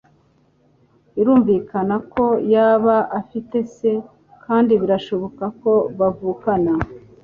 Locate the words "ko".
2.13-2.25, 5.61-5.71